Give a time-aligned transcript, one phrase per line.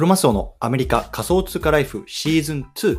[0.00, 2.98] クロマスオのアメリカ仮想通貨ライフシーズン2。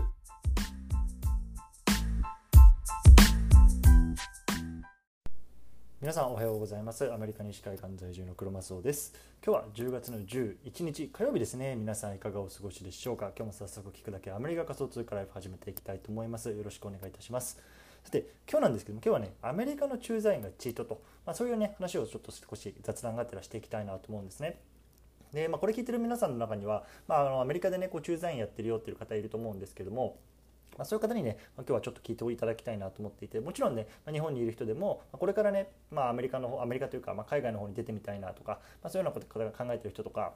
[5.99, 7.11] 皆さんおはようございます。
[7.11, 9.15] アメリカ西海岸在住のクロマスオです。
[9.43, 11.75] 今日は10月の11日火曜日ですね。
[11.75, 13.31] 皆さんいかがお過ごしでしょうか？
[13.35, 16.51] 今日も早速聞くだけアメリカ仮想通貨ライフ始めていきたいと思います。
[16.51, 17.59] よろしくお願いいたします。
[18.03, 24.59] さて今日なんですけども今日はねアメリカの駐在員がチートと、まあ、そういうね話をちょっと少し雑談があったらしていきたいなと思うんですね。
[25.33, 30.17] で、まあ、これ聞いてる皆さんの中には、まあ、あのアメリカでねこう駐在員やってるよっていう方いると思うんですけども
[30.77, 40.33] まあ、そういう方にね、まあ、今日はちょっと聞いていただきたいなと思っていてもちろんね、まあ、日本にいる人でも、まこれからね、まあ、アメリカのアメリカというか、まあ海外の方に出てみたいなとか、まあそういうようなことが考えてる人とか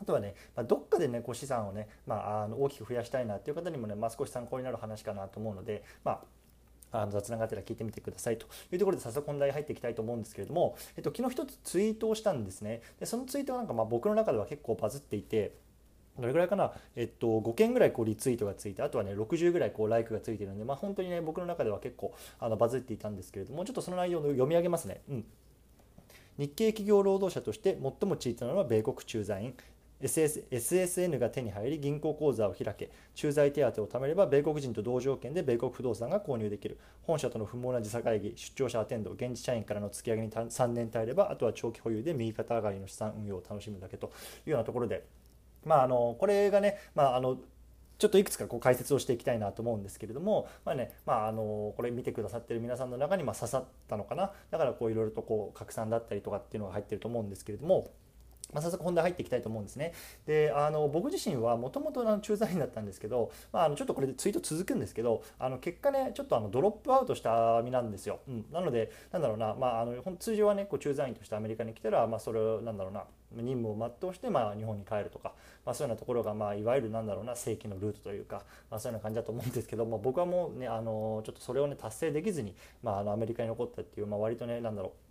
[0.00, 6.20] あとはね、まあ、どっかでねこう資産をね、まあ、あの大きく増やしたいなっていう方にもね、まあ、少し参考になる話かなと思うので、まあ
[6.92, 12.82] あの雑談がてら聞いてみてくださいというところで早速本題入っていきたいと思うんですけれども、えっと、昨日一つツイートをしたんですね。
[12.98, 15.52] でそのツイートはなんかまあ僕の中では結構バズっていて
[16.18, 25.00] どれぐらいかな、えっと、5件ぐらいこうリツイートがついてあとはね60ぐらいこうライクがついてるんで、まあ、本当にね僕の中では結構あのバズっていたんですけれどもちょっとその内容を読み上げますね。
[25.08, 25.24] うん。
[26.38, 29.54] 日系企業労働者として最もチートなのは米国駐在員。
[30.02, 44.12] SS SSN が手に入り銀行口座を開け駐在手当を貯めれば米国人と同条件で米国不動産が購入できる本社との不毛な時差会議出張者アテンド現地社員からの突き上げに3年耐えればあとは長期保有で右肩上がりの資産運用を楽しむだけと
[44.46, 45.04] いうようなところで
[45.64, 47.38] まああのこれがね、まあ、あの
[47.98, 57.90] ちょっといくつかこう解説をしていきたいなと思うんですけれども、まあねまあ、あのこれ見てくださってる皆さんの中にま刺さったのかなだからこういろいろとこう拡散だったりとかっていうのが入ってると思うんですけれども。
[58.52, 59.92] まあ、早速本題入っていきたいと思うんですね。
[60.26, 68.20] であの僕自身はもともと駐在員だったんですけど、まあ、あのちょっとこれでツイート続くんですけどあの結果ねちょっとあのドロップアウトした身なんですよ。
[68.28, 75.32] うん、なのでなんだろうな、まあ、あの通常はねこう駐在員としてアメリカに来たら、まあ、それなんだろうな任務を全うして、まあ、日本に帰るとか、
[75.64, 85.09] まあ、そういうようなところが、まあ、いわゆるなんだろうな正規のルートというか、まあ、そういうような感じだと思うんですけど、まあ、僕はもうねあのちょっとそれをね達成できずに、まあ、あのアメリカに残ったっていう、まあ、割とねなんだろう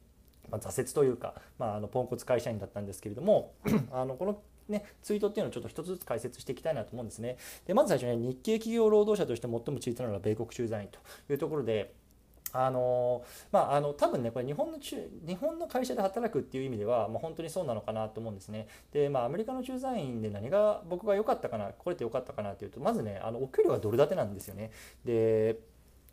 [0.52, 3.54] まあ、挫折というか、まあ、あのポンコツ会社員だったんですけれども
[3.92, 7.38] あのこのね、ツイートっていうのをちょっと一つずつ解説していきたいなと思うんですね。
[7.66, 11.00] でまず最初に、ね、日系企業労働者として最もツイートなのは米国駐在員と
[11.34, 11.92] いうところで、
[12.52, 14.96] あのまあ、あの多分ねこれ日本の中
[15.28, 18.68] 日本の会社で働くっていう意味では、まあ、本当にそうなのかなと思うんですね。
[18.92, 24.72] で、まあ、アメリカの駐在員で何が僕が良かったかなこれって良かったかなっていうとまずねあのお給料がドル建てなんですよね。
[25.06, 25.58] で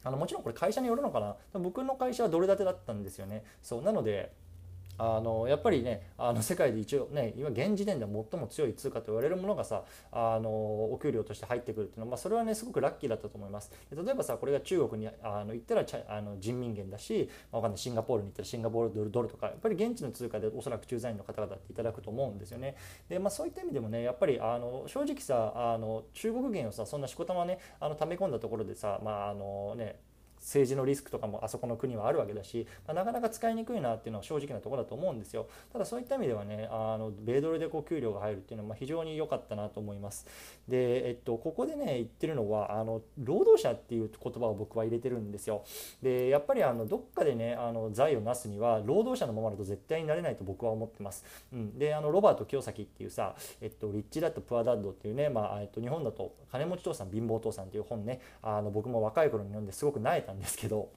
[0.05, 3.45] あのもちろんこれ会社によるのかな僕の会社はドル建てだったんですよね。
[3.63, 4.33] そうなので
[4.99, 13.71] あのやっぱりねあの世界で一応ね今現時点で最も強い通貨と言われるものがさあのお給料として入ってくるっていうのは、まあ、それはねすごくラッキーだったと思います。
[13.91, 22.77] 例えばさこれが中国にあの行ったらあの人民元だし、まあ、わかんないシンガポールに行ったらシンガポールドルとかやっぱり現地の通貨でおそらく駐在員の方々っていただくと思うんですよね。
[23.09, 30.01] で、まあ、そういった意味でもねやっぱりあの正直さあの中国元をさそんなしこたまねあの溜め込んだところでさまああのね
[30.47, 35.49] 政治のリスクとかもあそこの国はあるわけだし、まあ、なかなか使いにくいなっていうのは正直なところだと思うんですよ。
[35.73, 40.27] ただそういった意味ではねあの米ドルでこう給料が入るっていうのは非常に良かったなと思います。
[40.69, 45.65] で、えっと、ここでね言ってるのはあの労働者っていう言葉を僕は入れてるんですよ。
[46.01, 60.91] でやっぱりあのどっかでねあの財を成すには労働者のままだと絶対になれないと僕は思ってます、うん、であのロバート清崎っていうさ、えっと、リッチダットプアダッドっていうね、まあえっと、日本だと金持ち父さん貧乏父さんっていう本ねあの僕も若い頃に読んですごく萎えたんですけど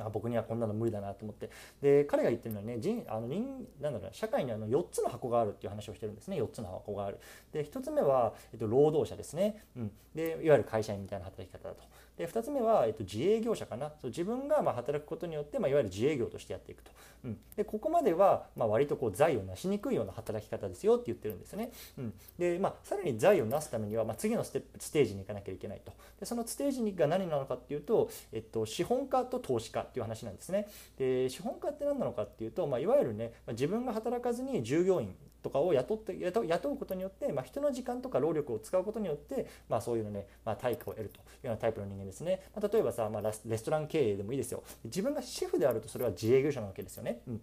[0.00, 1.50] あ僕にはこんなの無理だなと思って。
[1.80, 6.40] で彼が言ってるのはね人あの人なんだろう社会にあの4つの箱があるっていう話をしてるんですね。
[6.40, 7.18] 4つの箱がある。
[7.52, 11.82] で1つ目は、えっと、労働者ですね、うん、でいわゆる会社員みたいな働き方だと。
[12.16, 13.88] で2つ目は、えっと、自営業者かな。
[14.00, 16.90] そう自分がま働くことによって、まあ、いわゆる自営業としてやっていくと、
[17.24, 25.92] うん、でここまでは、ま、割とこう財を成しにくいような働き方ですよって言ってるんですね、うん、で、まあ、さらに財を成すためには、ま、次のステップステージに行かなきゃいけないと。
[26.20, 30.68] でそのステージが何なのかっていうと、えっと、資本家と投資家っていう話なんですね。
[30.98, 44.62] で資本家って何なのかっていうと、まあ、いわゆるね自分が働かずに従業員とかを雇って雇うことによって、まあ、人の時間とか労力を使うことによって、まあ、そういうのね、まあ、対価を得るというようなタイプの人間ですね、まあ、例えばさ、まあ、レストラン経営でもいいですよ。
[44.84, 47.40] 自分がシェフであるとそれは自営業者なわけですよね、うん。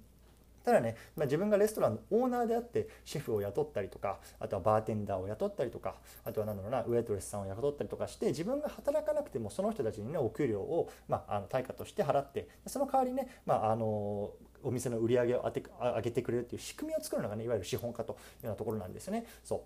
[0.63, 14.31] ただね、まあ、自分がレストランのオーナーであってシェフを雇ったりとかあとはバーテンダーを雇ったりとかあとは何だろうなウェイトレスさんを雇ったりとかして自分が働かなくてもその人たちにねお給料を、まあ、あの対価として払ってその代わりね、まあ、あの
[14.63, 19.25] お店の売り上げを上げてくれるっていう仕組みを作るのがねいわゆる資本家というようなところなんですよね。
[19.43, 19.61] そう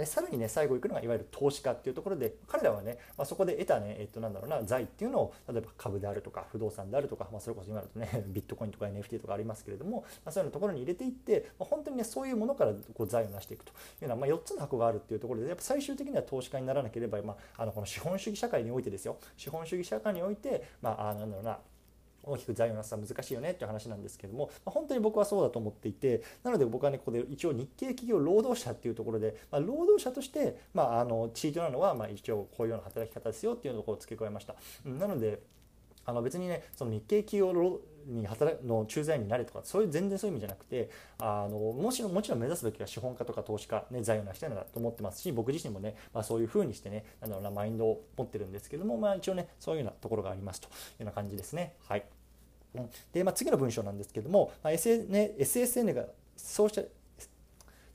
[0.00, 21.58] でさらにね最後行くのがいわゆる投資家っていうところで彼らはね、まあ、そこで得たねえっとなんだろうな財っていうのを例えば株であるとか不動産であるとか、まあ、それこそ今だとね ビットコインとか NFT とかありますけれども、まあ、そういうのところに入れていって、まあ、本当にねそういうものからこう財を成していくというのは、まあ、4つの箱があるっていうところでやっぱ最終的には投資家にならなければ、まあ、あのこの資本主義社会においてですよ資本主義社会においてまあなんだろうな
[22.22, 34.54] 大きく財を成すは難しいよねっていう話なんですけども、まあ、本当に僕はそうだと思っていてなので僕はねここで一応日系企業労働者っていうところで、まあ、労働者として、まあ、あのチートなのは、まあ、一応こういうような働き方ですよっていうのを付け加えました。
[34.84, 35.40] なので
[36.06, 37.52] あの別にねその日系企業
[38.06, 51.74] に働の駐在員になれとかそういう全然そういう意味じゃなくてあのもちろんもちろん目指すべきは資本家とか投資家、ね、財を成したいなと思ってますし僕自身もね、まあ、そういうふうにしてねなんだろうなマインドを持ってるんですけども、まあ、一応ねそういうようなところがありますというような感じですね。
[51.88, 52.04] はい
[53.12, 56.04] で、まあ、次の文章なんですけども、まあ、SN SSN が
[56.36, 56.90] ソーシャル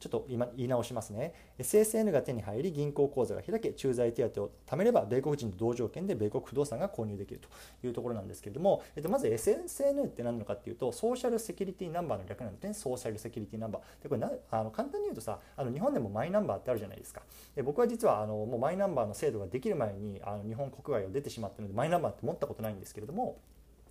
[0.05, 1.33] ちょっと今言い直しますね。
[1.57, 7.49] SSN が手に入り、銀行口座が開け、駐在手当を貯めれば、米国人と同条件で米国不動産が購入できると
[7.87, 14.03] いうところなんですけれども、えっと、まず SSN って何なのかっていうと、ソーシャルセキュリティナンバーの略なんですね、ソーシャルセキュリティナンバー。
[14.03, 17.21] でこれなあの簡単に言うとさ、あの日本でもマイナンバーってあるじゃないですか。
[17.55, 23.37] で僕は実はあのもうマイナンバーの制度ができる前にあの日本国外を出てしまったので、マイナンバーって持ったことないんですけれども、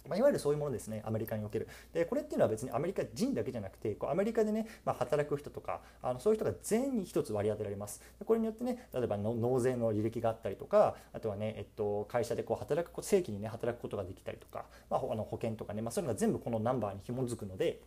[0.08, 1.68] まあ、いわゆるそういうものですね、アメリカにおける。
[1.92, 8.00] で、これっていうのは別にアメリカ人だけじゃなくて、こうアメリカでね、まあ、働く人とか、あのそういう人が全員に1つ割り当てられます。
[8.18, 17.80] でこれによってね、例えば納税の履歴があったりとか、あとはね、えっと、会社でこう働く、正規にね、働くことができたりとか、まあ、あの保険とかね、まあ、そういうのが全部このナンバーに紐づくので、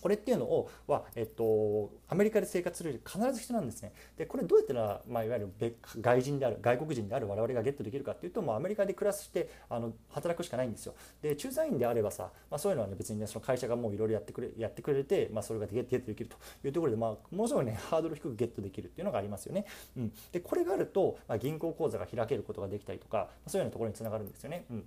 [0.00, 3.92] これっていうのをは、えっと、アメリカで生活するより必ず必要なんですね。
[4.16, 10.94] でこれどうやったら、まあ、いわゆる外人である外国人である我々がゲットできるかっていうともうアメリカで暮らしてあの働くしかないんですよ。
[11.22, 16.36] で駐在員であればさ、まあ、そういうのは、ね、別にねその会社がもういろいろやってくれやってくれて、まあ、それがゲットできると
[16.66, 19.66] いうところで、まあ、ものすごいねハードル低くゲットできるっていうのがありますよね。
[19.96, 24.64] うん、でこれがあると、まあ、銀行口座が開けることができたりとかそういうようなところにつながるんですよね。
[24.70, 24.84] うん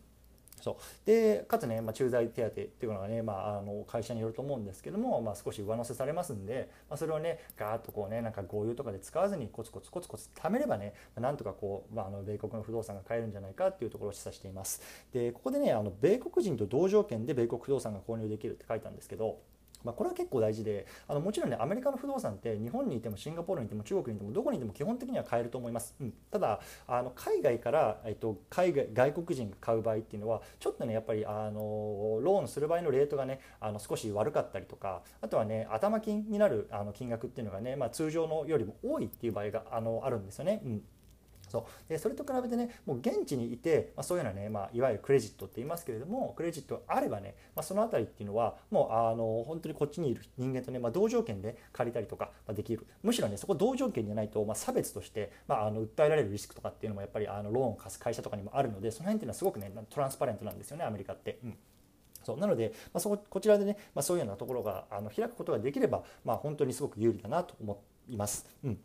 [0.63, 0.75] そう。
[1.05, 14.81] でかつね、まあ、駐在手当っていうのがね、まあ、あの会社によると思うんですけども、まあ、少し上乗せされますんで、まあ、それをねガーッとこうねなんか豪遊とかで使わずにコツコツコツコツ貯めればねなんとかこう、まあ、あの米国の不動産が買えるんじゃないかっていうところを示唆しています。
[15.11, 19.39] でここでねあの米国人と同条件で米国不動産が購入できるって書いたんですけど
[19.83, 40.61] まあ、これは結構大事であのもちろんねアメリカの不動産って日本にいてもシンガポールにいても中国にいてもどこにいても基本的には買えると思います、うん、ただあの海外から、えっと、海外外国人が買う場合っていうのはちょっとねやっぱりあのローンする場合のレートがねあの少し悪かったりとかあとはね頭金になるあの金額っていうのがね、まあ、通常のよりも多いっていう場合があのあるんですよね。
[40.65, 40.81] うん。
[41.53, 41.63] そう。
[41.89, 52.87] でそれと比べてねもう現地にいて、まあ、そういうようなね、まあ、いわゆるクレジットって言いますけれどもクレジットあればね、まあ、その辺りっていうのはもうあの本当にこっちにいる人間とね、まあ、同条件で借りたりとかできる。
[53.03, 61.37] むしろねそこ同条件じゃないと、まあ、差別として、まあ、あの訴えられるリスクとかっていうのもやっぱりあのローンを貸す会社とかにもあるのでその辺っていうのはすごくねトランスパレントなんですよねアメリカって。
[61.43, 61.57] うん。
[62.23, 62.37] そう。
[62.37, 68.45] なので、まあ、そここちらでね、まあ、そういうようなところがあの開くことができれば、まあ、本当にすごく有利だなと思っています。
[68.63, 68.79] うん。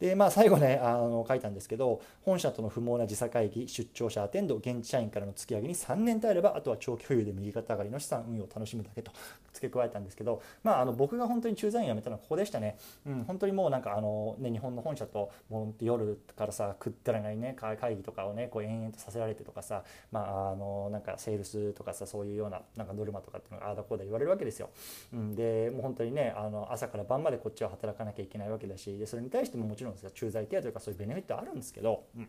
[0.00, 9.12] でまあ、最後ねあの書いたんですけど本社との不毛な時差会議出張者アテンド現地社員からの突き上げに3年耐えればあとは長期保有で右肩上がりの資産運用を楽しむだけと
[9.52, 12.76] 付け加えたんですけど、まあ、あの僕が本当に駐在員辞めたのはここでしたね、
[13.06, 24.70] うん、本当にもうなんかあの、ね、日本の本社ともう夜からさ食ってらないね会議とかをねこう延々とさせられてとかさ、まあ、あのなんかセールスとかさそういうようななんかノルマとかっていうのがああだこうだ言われるわけですよ、
[25.12, 32.28] うん、でもう本当にねあの朝から晩までこっちは働かなきゃいけないわけだしでそれに対してももちろん駐在手当とかそういうベネフィットあるんですけど、うん。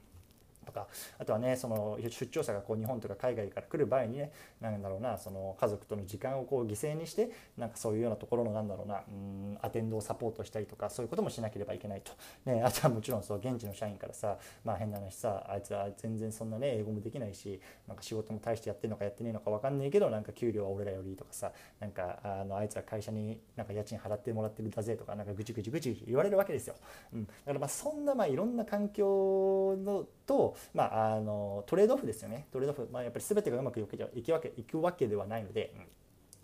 [0.66, 4.32] とかあとはねその出張者がこう日本とか海外から来る場合にね
[4.62, 12.12] 何だろうなその家族との時間をこう犠牲にしてなんかそういうようなところのなんだろうなうんアテンドをサポートしたりとかそういうこともしなければいけないと、
[12.46, 26.76] ね、 あとはもちろんそう現地の社員からさまあ変な話さあいつは全然そんなね英語もできないしなんか仕事も大してやってるのかやってねえのか分かんないけどなんか給料は俺らよりとかさなんかあのあいつは会社になんか家賃払ってもらってるんだぜとかなんかぐちぐちぐち言われるわけですよ。
[27.14, 35.74] うん、だからまあそんなまあいろんな環境のと、まあ、あのトレードオフですよねトレードオフ、まあ、やっぱり全てがうまくいくわけいくわけではないので。
[35.78, 35.86] うん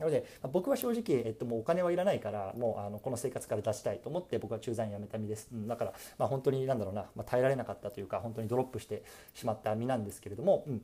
[0.01, 5.48] なので、僕は正直、えっと、もうお金はいらないから、もうあのこの生活から出したいと思って、僕は駐在員辞めた身です。
[5.53, 9.03] うん、だから、まあ、本当になんだろうな、まあ、耐えられなかったというか、本当にドロップして
[9.36, 10.82] しまった身なんですけれども、うん、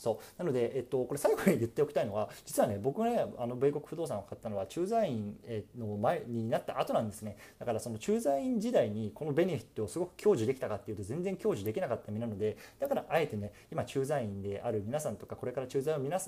[0.00, 0.38] そう。
[0.38, 5.36] なので、えっと、これ最後に言っておきたいのは実はね僕がねあの米国不動産を買ったのは駐在員
[5.78, 7.36] の前になった後なんですね。
[7.58, 16.18] だからその駐在員時代にこのベネフィットをすごく享受できたかっていうと全然享受できなかった身なのでだからあえてね今駐在員である皆さんとかこれから駐在を目指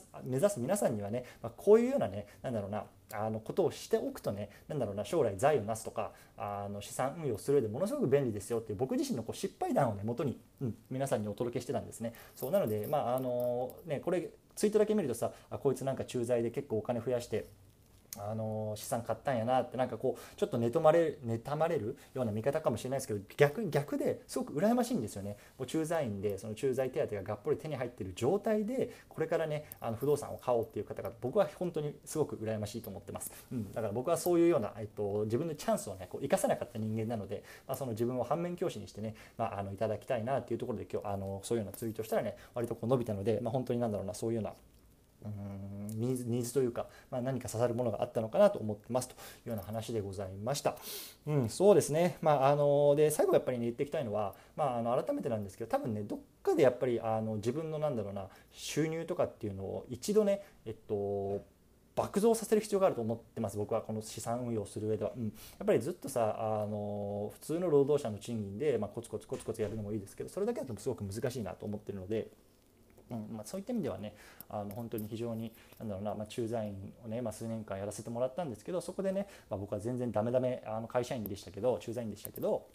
[0.51, 12.15] す皆さんにはね、まあ、こういうようなねなんだろうなあのことをしておくとねなんだろうな将来財をなすとかあの資産運用する上でものすごく便利ですよっていう僕自身のこう失敗談をね元に、うん、皆さんにお届けしてたんですね。
[12.35, 17.47] そうなのでまああのねこれツイートだけ見るとさあこいつなんか駐在で結構お金増やして
[18.19, 25.37] あの資産買ったんやなってなんかこうちょっと妬まれ妬まれるような見方かもしれないですけど逆逆ですごく羨ましいんですよね。
[25.59, 44.53] もう駐在員でその駐在手当ががっぽり手に入ってる状態でこれからねあの不動産を買おうっていう方が僕は本当にすごく羨ましいと思ってます、うん、だから僕はそういうような、えっと、自分のチャンスをねこう生かさなかった人間なので、まあ、その自分を反面教師にしてね、まあ、あのいただきたいなっていうところで今日あのそういうようなツイートしたらね割とこう伸びたので、まあ、本当になんだろうなそういうような
[45.25, 50.77] うんニーズニーズというか、まあ、何か刺さるものがあったのかなと思ってますというような話でございました。
[51.27, 61.45] うん、そうですね、まあ、あので最後やっぱり、ね、言っていきたいのは、まあ、あの改めてなんですけど多分ねどっかでやっぱりあの自分のなんだろうな収入とかっていうのを一度ね、えっと、
[61.95, 65.31] 爆増させる必要があると思ってます僕はこの資産運用する上では、うん、や
[65.63, 72.29] っぱりずっとさあの普通の労働者の賃金で、まあ、コツコツコツコツやるのもいいですけどそれだけだとすごく難しいなと思ってるので。
[73.11, 74.15] うんまあ、そういった意味ではね
[74.49, 82.67] あの本当に非常になんだろうな、まあ、駐在員をね、まあ、数年間やらせてもらったんですけどそこでね、まあ、僕は全然ダメダメあの会社員でしたけど駐在員でしたけど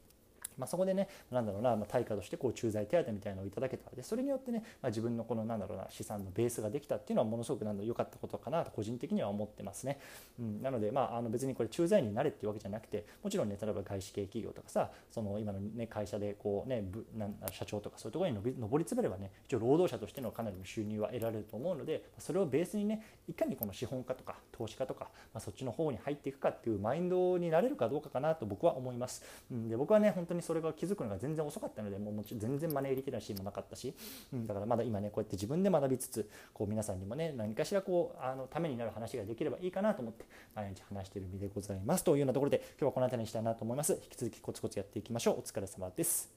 [0.58, 10.00] まあ、そこでねなんだろうな、まあ、対価としてこう駐在手当みたいなのをいただけたでそれによってね、まあ、自分のこのなんだろうな資産のベースができたっていうのはものすごくなんだ良かったことかなと個人的には思ってますね、
[10.40, 16.84] うん、なので、まあ、あの別にこれ駐在員になれっていうわけじゃなくてもちろんね例えば外資系企業とかさその今の、ね、会社でこう、ね、
[17.18, 33.94] な社長とかそういうところに上り詰めればね一応労働者としてのかなりの収入は得られると思うのでそれをベースにねいかにこの資本家とか投資家とか、まあ、そっちの方に入っていくかっていうマインドになれるかどうかかなと僕は思います、うん、で僕はね本当にそれが気づくのが全然遅かったのでもうもち全然マネーリテラシーもなかったし、
[34.32, 40.26] うん、だからまだ今ねこうやって自分で学びつつこう皆さんにもね何かしらこうあのためになる話ができればいいかなと思って
[40.56, 42.04] 毎日話している身でございます。
[42.06, 43.94] というようなところで今日はこの辺りにしたいなと思います。
[43.94, 45.40] 引き続きコツコツやっていきましょう。
[45.40, 46.37] お疲れ様です。